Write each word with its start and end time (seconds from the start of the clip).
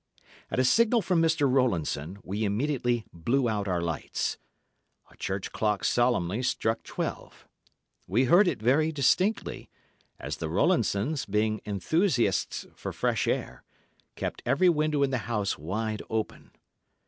At 0.49 0.57
a 0.57 0.65
signal 0.65 1.03
from 1.03 1.21
Mr. 1.21 1.47
Rowlandson, 1.47 2.17
we 2.23 2.43
immediately 2.43 3.05
blew 3.13 3.47
out 3.47 3.67
our 3.67 3.83
lights. 3.83 4.39
A 5.11 5.15
church 5.15 5.51
clock 5.51 5.83
solemnly 5.83 6.41
struck 6.41 6.81
twelve. 6.81 7.47
We 8.07 8.23
heard 8.23 8.47
it 8.47 8.59
very 8.59 8.91
distinctly, 8.91 9.69
as 10.17 10.37
the 10.37 10.49
Rowlandsons, 10.49 11.27
being 11.27 11.61
enthusiasts 11.67 12.65
for 12.73 12.91
fresh 12.91 13.27
air, 13.27 13.63
kept 14.15 14.41
every 14.43 14.69
window 14.69 15.03
in 15.03 15.11
the 15.11 15.19
house 15.29 15.59
wide 15.59 16.01
open. 16.09 16.49